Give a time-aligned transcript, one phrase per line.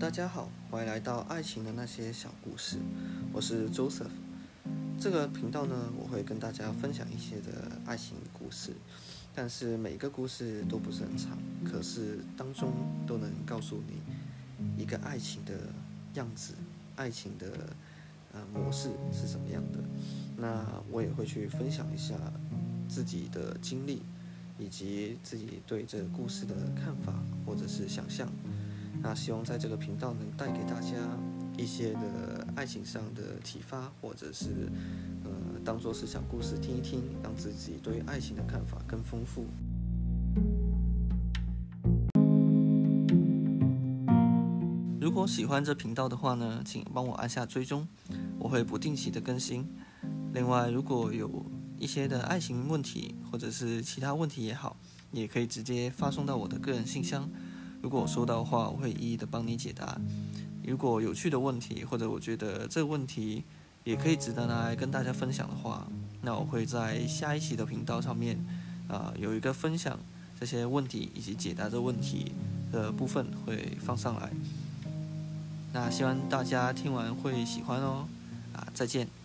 [0.00, 2.78] 大家好，欢迎来到爱情的那些小故事，
[3.34, 4.08] 我是 Joseph。
[4.98, 8.72] 这个频道呢，我会跟大家分享一些的爱情故事，
[9.34, 11.36] 但是每个故事都不是很长，
[11.70, 12.72] 可是当中
[13.06, 15.52] 都能告诉你一个爱情的
[16.14, 16.54] 样子，
[16.96, 17.46] 爱情的
[18.32, 19.80] 呃模式是什么样的。
[20.38, 22.14] 那我也会去分享一下
[22.88, 24.00] 自己的经历，
[24.58, 27.12] 以及自己对这个故事的看法
[27.44, 28.26] 或者是想象。
[29.02, 30.92] 那希望在这个频道能带给大家
[31.56, 34.70] 一些的爱情上的启发，或者是
[35.24, 35.30] 呃
[35.64, 39.46] 当做是小故事听一听，让自己对爱情的看法更丰富。
[45.00, 47.88] 如果喜欢这频道的话呢，请帮我按下追踪，
[48.38, 49.66] 我会不定期的更新。
[50.32, 51.44] 另外，如果有
[51.78, 54.76] 一些的爱情问题，或者是其他问题也好，
[55.10, 57.28] 也可以直接发送到我的个人信箱。
[57.82, 59.98] 如果我收到的话，我会一一的帮你解答。
[60.64, 63.42] 如果有趣的问题，或者我觉得这个问题
[63.84, 65.86] 也可以值得拿来跟大家分享的话，
[66.22, 68.38] 那我会在下一期的频道上面，
[68.88, 69.98] 啊，有一个分享
[70.38, 72.32] 这些问题以及解答这问题
[72.70, 74.30] 的部分会放上来。
[75.72, 78.06] 那希望大家听完会喜欢哦，
[78.52, 79.19] 啊，再见。